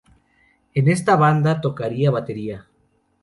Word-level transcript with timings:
En 0.73 0.87
esta 0.87 1.15
banda 1.15 1.61
tocaría 1.61 2.09
batería. 2.09 2.65